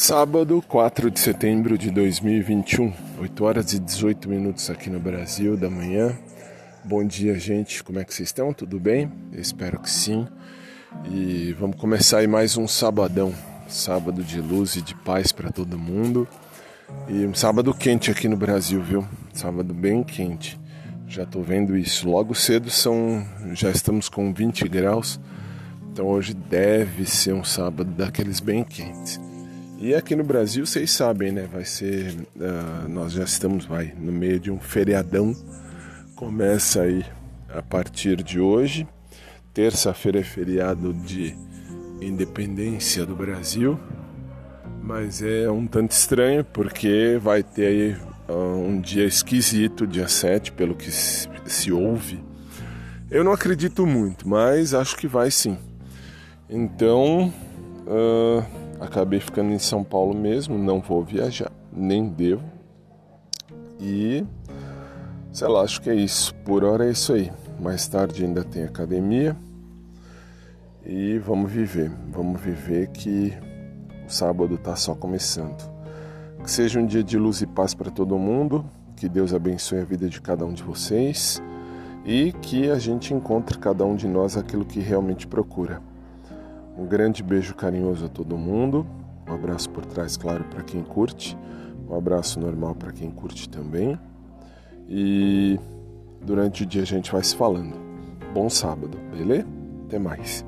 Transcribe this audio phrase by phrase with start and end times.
[0.00, 5.68] Sábado, 4 de setembro de 2021, 8 horas e 18 minutos aqui no Brasil da
[5.68, 6.16] manhã.
[6.84, 7.82] Bom dia, gente.
[7.82, 8.52] Como é que vocês estão?
[8.52, 9.10] Tudo bem?
[9.32, 10.24] Eu espero que sim.
[11.10, 13.34] E vamos começar aí mais um sabadão,
[13.66, 16.28] sábado de luz e de paz para todo mundo.
[17.08, 19.04] E um sábado quente aqui no Brasil, viu?
[19.32, 20.60] Sábado bem quente.
[21.08, 22.08] Já tô vendo isso.
[22.08, 25.18] Logo cedo são, já estamos com 20 graus.
[25.90, 29.27] Então hoje deve ser um sábado daqueles bem quentes.
[29.80, 31.48] E aqui no Brasil, vocês sabem, né?
[31.52, 32.12] Vai ser.
[32.34, 35.32] Uh, nós já estamos vai, no meio de um feriadão.
[36.16, 37.06] Começa aí
[37.48, 38.88] a partir de hoje.
[39.54, 41.32] Terça-feira é feriado de
[42.00, 43.78] independência do Brasil.
[44.82, 47.96] Mas é um tanto estranho porque vai ter aí
[48.28, 52.18] uh, um dia esquisito, dia 7, pelo que se, ouve.
[53.08, 55.56] Eu não acredito muito, mas acho que vai sim.
[56.50, 57.32] Então.
[57.86, 62.44] Uh, Acabei ficando em São Paulo mesmo, não vou viajar, nem devo.
[63.80, 64.24] E
[65.32, 66.34] sei lá, acho que é isso.
[66.36, 67.30] Por hora é isso aí.
[67.60, 69.36] Mais tarde ainda tem academia.
[70.86, 71.90] E vamos viver.
[72.10, 73.32] Vamos viver que
[74.06, 75.70] o sábado está só começando.
[76.42, 78.64] Que seja um dia de luz e paz para todo mundo.
[78.96, 81.42] Que Deus abençoe a vida de cada um de vocês.
[82.04, 85.82] E que a gente encontre cada um de nós aquilo que realmente procura.
[86.78, 88.86] Um grande beijo carinhoso a todo mundo.
[89.28, 91.36] Um abraço por trás, claro, para quem curte.
[91.90, 93.98] Um abraço normal para quem curte também.
[94.88, 95.58] E
[96.22, 97.76] durante o dia a gente vai se falando.
[98.32, 99.46] Bom sábado, beleza?
[99.86, 100.44] Até mais.